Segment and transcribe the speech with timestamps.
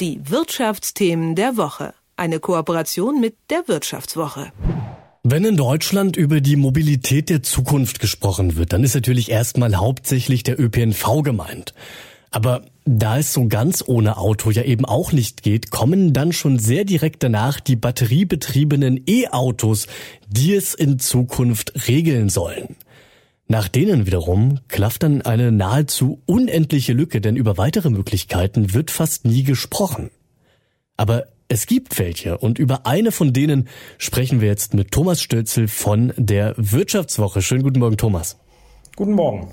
[0.00, 1.92] Die Wirtschaftsthemen der Woche.
[2.16, 4.52] Eine Kooperation mit der Wirtschaftswoche.
[5.24, 10.44] Wenn in Deutschland über die Mobilität der Zukunft gesprochen wird, dann ist natürlich erstmal hauptsächlich
[10.44, 11.74] der ÖPNV gemeint.
[12.30, 16.60] Aber da es so ganz ohne Auto ja eben auch nicht geht, kommen dann schon
[16.60, 19.88] sehr direkt danach die batteriebetriebenen E-Autos,
[20.28, 22.76] die es in Zukunft regeln sollen.
[23.50, 29.24] Nach denen wiederum klafft dann eine nahezu unendliche Lücke, denn über weitere Möglichkeiten wird fast
[29.24, 30.10] nie gesprochen.
[30.98, 35.66] Aber es gibt welche und über eine von denen sprechen wir jetzt mit Thomas Stölzel
[35.66, 37.40] von der Wirtschaftswoche.
[37.40, 38.36] Schönen guten Morgen, Thomas.
[38.96, 39.48] Guten Morgen.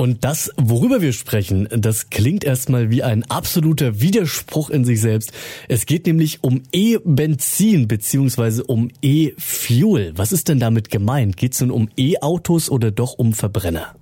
[0.00, 5.32] Und das, worüber wir sprechen, das klingt erstmal wie ein absoluter Widerspruch in sich selbst.
[5.66, 10.12] Es geht nämlich um E-Benzin beziehungsweise um E-Fuel.
[10.14, 11.36] Was ist denn damit gemeint?
[11.36, 13.96] Geht es nun um E-Autos oder doch um Verbrenner?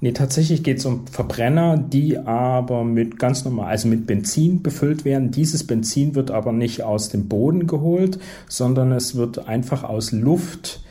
[0.00, 5.04] Nee, tatsächlich geht es um Verbrenner, die aber mit ganz normal, also mit Benzin befüllt
[5.04, 5.32] werden.
[5.32, 10.83] Dieses Benzin wird aber nicht aus dem Boden geholt, sondern es wird einfach aus Luft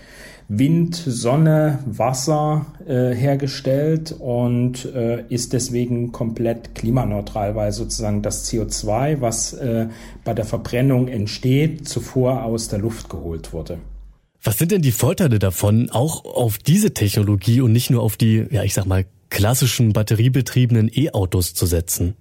[0.48, 9.22] Wind, Sonne, Wasser äh, hergestellt und äh, ist deswegen komplett klimaneutral, weil sozusagen das CO2,
[9.22, 9.88] was äh,
[10.24, 13.80] bei der Verbrennung entsteht, zuvor aus der Luft geholt wurde.
[14.44, 18.46] Was sind denn die Vorteile davon, auch auf diese Technologie und nicht nur auf die,
[18.52, 22.16] ja, ich sag mal, klassischen batteriebetriebenen E-Autos zu setzen?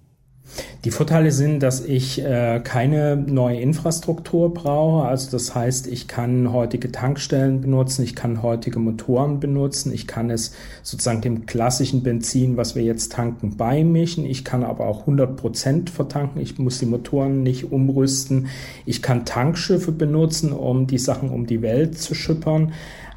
[0.84, 5.06] Die Vorteile sind, dass ich äh, keine neue Infrastruktur brauche.
[5.06, 10.28] Also das heißt, ich kann heutige Tankstellen benutzen, ich kann heutige Motoren benutzen, ich kann
[10.28, 14.25] es sozusagen dem klassischen Benzin, was wir jetzt tanken, beimischen.
[14.25, 16.42] Ich kann aber auch 100 Prozent vertanken.
[16.42, 18.48] Ich muss die Motoren nicht umrüsten.
[18.84, 22.72] Ich kann Tankschiffe benutzen, um die Sachen um die Welt zu schippern.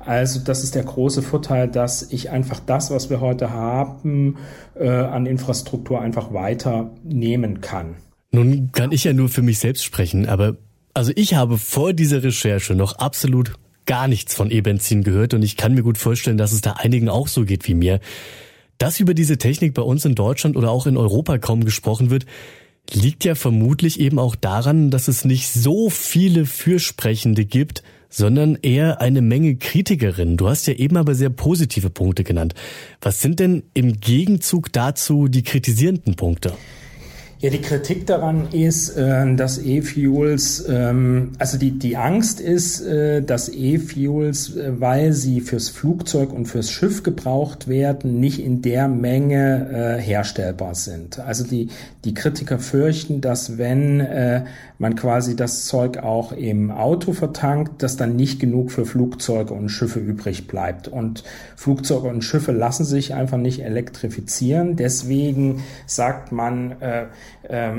[0.05, 4.37] Also das ist der große Vorteil, dass ich einfach das, was wir heute haben,
[4.75, 7.95] äh, an Infrastruktur einfach weiternehmen kann.
[8.31, 10.57] Nun kann ich ja nur für mich selbst sprechen, aber
[10.93, 13.53] also ich habe vor dieser Recherche noch absolut
[13.85, 17.09] gar nichts von E-Benzin gehört und ich kann mir gut vorstellen, dass es da einigen
[17.09, 17.99] auch so geht wie mir.
[18.77, 22.25] Dass über diese Technik bei uns in Deutschland oder auch in Europa kaum gesprochen wird,
[22.91, 27.83] liegt ja vermutlich eben auch daran, dass es nicht so viele Fürsprechende gibt,
[28.15, 30.37] sondern eher eine Menge Kritikerinnen.
[30.37, 32.53] Du hast ja eben aber sehr positive Punkte genannt.
[33.01, 36.53] Was sind denn im Gegenzug dazu die kritisierenden Punkte?
[37.39, 43.21] Ja, die Kritik daran ist, äh, dass E-Fuels, ähm, also die, die Angst ist, äh,
[43.21, 48.87] dass E-Fuels, äh, weil sie fürs Flugzeug und fürs Schiff gebraucht werden, nicht in der
[48.87, 51.19] Menge herstellbar sind.
[51.19, 51.69] Also die,
[52.05, 54.45] die Kritiker fürchten, dass wenn
[54.77, 59.69] man quasi das Zeug auch im Auto vertankt, dass dann nicht genug für Flugzeuge und
[59.69, 60.87] Schiffe übrig bleibt.
[60.87, 61.23] Und
[61.55, 64.75] Flugzeuge und Schiffe lassen sich einfach nicht elektrifizieren.
[64.75, 66.75] Deswegen sagt man,
[67.43, 67.73] äh, äh,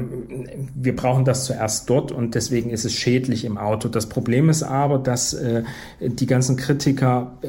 [0.75, 3.89] wir brauchen das zuerst dort und deswegen ist es schädlich im Auto.
[3.89, 5.65] Das Problem ist aber, dass äh,
[6.01, 7.49] die ganzen Kritiker äh,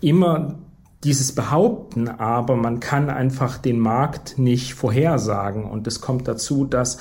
[0.00, 0.58] immer
[1.04, 5.64] dieses behaupten, aber man kann einfach den Markt nicht vorhersagen.
[5.64, 6.98] Und es kommt dazu, dass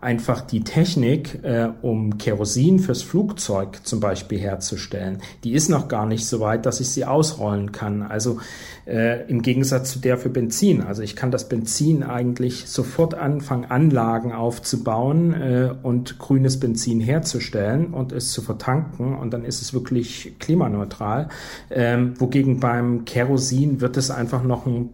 [0.00, 6.06] einfach die Technik, äh, um Kerosin fürs Flugzeug zum Beispiel herzustellen, die ist noch gar
[6.06, 8.02] nicht so weit, dass ich sie ausrollen kann.
[8.02, 8.38] Also
[8.86, 10.82] äh, im Gegensatz zu der für Benzin.
[10.82, 17.92] Also ich kann das Benzin eigentlich sofort anfangen, Anlagen aufzubauen äh, und grünes Benzin herzustellen
[17.92, 21.28] und es zu vertanken und dann ist es wirklich klimaneutral.
[21.70, 24.90] Ähm, wogegen beim Kerosin wird es einfach noch ein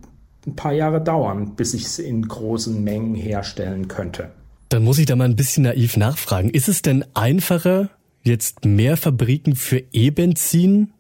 [0.47, 4.31] ein paar Jahre dauern, bis ich es in großen Mengen herstellen könnte.
[4.69, 6.51] Dann muss ich da mal ein bisschen naiv nachfragen.
[6.51, 7.91] Ist es denn einfacher,
[8.23, 10.93] jetzt mehr Fabriken für E-Benzin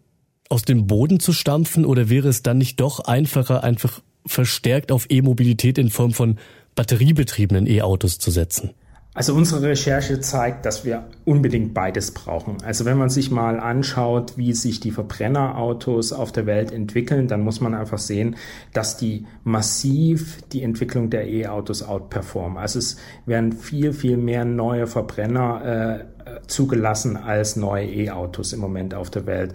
[0.48, 5.06] aus dem Boden zu stampfen oder wäre es dann nicht doch einfacher, einfach verstärkt auf
[5.08, 6.38] E-Mobilität in Form von
[6.74, 8.70] batteriebetriebenen E-Autos zu setzen?
[9.16, 12.56] Also unsere Recherche zeigt, dass wir unbedingt beides brauchen.
[12.64, 17.40] Also wenn man sich mal anschaut, wie sich die Verbrennerautos auf der Welt entwickeln, dann
[17.40, 18.34] muss man einfach sehen,
[18.72, 22.58] dass die massiv die Entwicklung der E-Autos outperformen.
[22.58, 26.04] Also es werden viel, viel mehr neue Verbrenner äh,
[26.48, 29.52] zugelassen als neue E-Autos im Moment auf der Welt.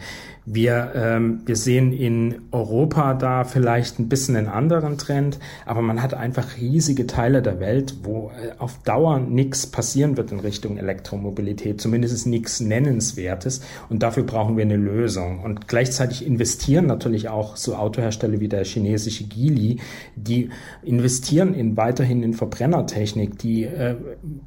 [0.51, 5.37] Wir, ähm, wir sehen in Europa da vielleicht ein bisschen einen anderen Trend,
[5.67, 10.31] aber man hat einfach riesige Teile der Welt, wo äh, auf Dauer nichts passieren wird
[10.31, 15.41] in Richtung Elektromobilität, zumindest nichts Nennenswertes und dafür brauchen wir eine Lösung.
[15.43, 19.77] Und gleichzeitig investieren natürlich auch so Autohersteller wie der chinesische Geely,
[20.15, 20.49] die
[20.81, 23.97] investieren in weiterhin in Verbrennertechnik, die äh,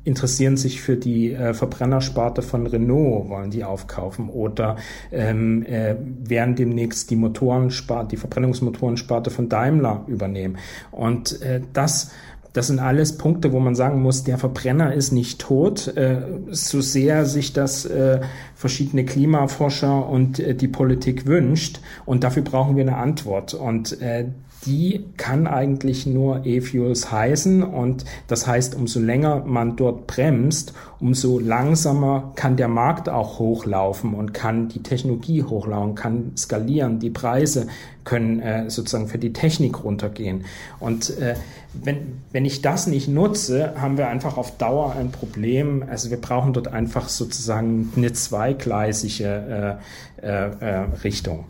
[0.02, 4.75] interessieren sich für die äh, Verbrennersparte von Renault, wollen die aufkaufen oder
[5.12, 10.58] ähm, äh, werden demnächst die Motorensparte, die Verbrennungsmotorensparte von Daimler übernehmen.
[10.90, 12.10] Und äh, das
[12.52, 16.81] Das sind alles Punkte, wo man sagen muss, der Verbrenner ist nicht tot, äh, so
[16.81, 18.20] sehr sich das äh,
[18.54, 21.81] verschiedene Klimaforscher und äh, die Politik wünscht.
[22.04, 23.54] Und dafür brauchen wir eine Antwort.
[23.54, 24.26] Und äh,
[24.66, 27.62] die kann eigentlich nur E-Fuels heißen.
[27.62, 34.14] Und das heißt, umso länger man dort bremst, umso langsamer kann der Markt auch hochlaufen
[34.14, 37.66] und kann die Technologie hochlaufen, kann skalieren, die Preise
[38.04, 40.44] können äh, sozusagen für die Technik runtergehen.
[40.81, 41.34] Und äh,
[41.72, 45.84] wenn, wenn ich das nicht nutze, haben wir einfach auf Dauer ein Problem.
[45.88, 49.78] Also wir brauchen dort einfach sozusagen eine zweigleisige
[50.20, 51.44] äh, äh, äh, Richtung.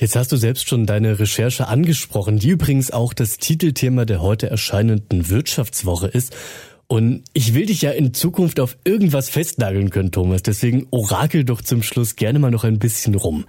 [0.00, 4.48] Jetzt hast du selbst schon deine Recherche angesprochen, die übrigens auch das Titelthema der heute
[4.48, 6.34] erscheinenden Wirtschaftswoche ist.
[6.88, 10.42] Und ich will dich ja in Zukunft auf irgendwas festnageln können, Thomas.
[10.42, 13.44] Deswegen orakel doch zum Schluss gerne mal noch ein bisschen rum.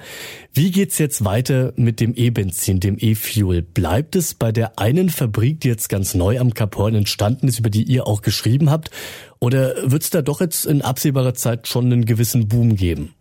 [0.54, 3.62] Wie geht's jetzt weiter mit dem E-Benzin, dem E-Fuel?
[3.62, 7.60] Bleibt es bei der einen Fabrik, die jetzt ganz neu am Cap Horn entstanden ist,
[7.60, 8.89] über die ihr auch geschrieben habt?
[9.39, 13.13] Oder wird's da doch jetzt in absehbarer Zeit schon einen gewissen Boom geben?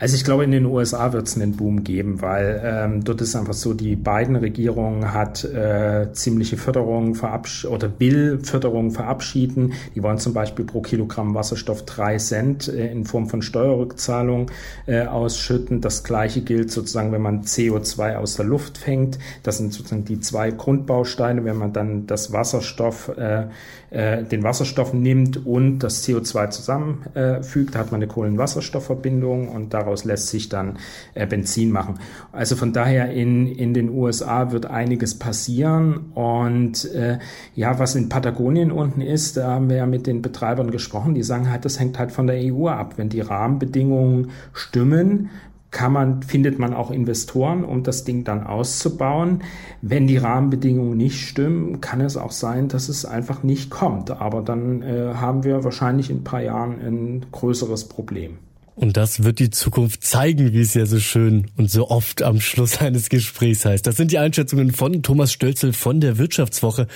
[0.00, 3.36] Also ich glaube, in den USA wird es einen Boom geben, weil ähm, dort ist
[3.36, 9.74] einfach so, die beiden Regierungen hat äh, ziemliche Förderungen verabschieden oder will Förderungen verabschieden.
[9.94, 14.50] Die wollen zum Beispiel pro Kilogramm Wasserstoff drei Cent äh, in Form von Steuerrückzahlung
[14.86, 15.82] äh, ausschütten.
[15.82, 19.18] Das gleiche gilt sozusagen, wenn man CO2 aus der Luft fängt.
[19.42, 21.44] Das sind sozusagen die zwei Grundbausteine.
[21.44, 23.48] Wenn man dann das Wasserstoff, äh,
[23.90, 29.89] äh, den Wasserstoff nimmt und das CO2 zusammenfügt, äh, hat man eine Kohlenwasserstoffverbindung und daraus
[29.90, 30.78] daraus lässt sich dann
[31.14, 31.96] äh, Benzin machen.
[32.32, 37.18] Also von daher in, in den USA wird einiges passieren und äh,
[37.54, 41.24] ja, was in Patagonien unten ist, da haben wir ja mit den Betreibern gesprochen, die
[41.24, 42.94] sagen halt, das hängt halt von der EU ab.
[42.96, 45.30] Wenn die Rahmenbedingungen stimmen,
[45.72, 49.42] kann man, findet man auch Investoren, um das Ding dann auszubauen.
[49.82, 54.10] Wenn die Rahmenbedingungen nicht stimmen, kann es auch sein, dass es einfach nicht kommt.
[54.10, 58.38] Aber dann äh, haben wir wahrscheinlich in ein paar Jahren ein größeres Problem.
[58.74, 62.40] Und das wird die Zukunft zeigen, wie es ja so schön und so oft am
[62.40, 63.86] Schluss eines Gesprächs heißt.
[63.86, 66.86] Das sind die Einschätzungen von Thomas Stölzel von der Wirtschaftswoche.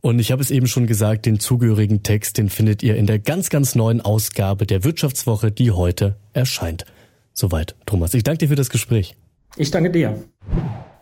[0.00, 3.18] Und ich habe es eben schon gesagt, den zugehörigen Text, den findet ihr in der
[3.18, 6.84] ganz, ganz neuen Ausgabe der Wirtschaftswoche, die heute erscheint.
[7.32, 8.14] Soweit, Thomas.
[8.14, 9.16] Ich danke dir für das Gespräch.
[9.56, 10.22] Ich danke dir.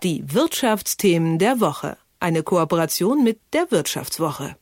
[0.02, 1.96] Die Wirtschaftsthemen der Woche.
[2.18, 4.56] Eine Kooperation mit der Wirtschaftswoche.